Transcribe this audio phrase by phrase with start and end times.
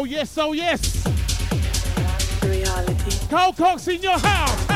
[0.00, 1.04] Oh yes, oh yes.
[2.44, 3.26] Reality.
[3.56, 4.67] Cox in your house.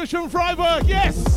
[0.00, 1.27] Ocean Freiburg, yes!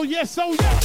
[0.00, 0.79] Oh, yes, oh, yes.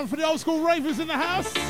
[0.00, 1.69] One for the old school ravers in the house.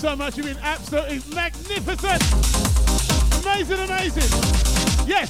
[0.00, 0.38] So much.
[0.38, 2.22] You've been absolutely magnificent.
[3.44, 5.06] Amazing, amazing.
[5.06, 5.28] Yes.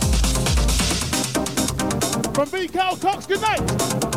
[2.33, 2.69] From B.
[2.69, 4.10] Carl Cox, good night.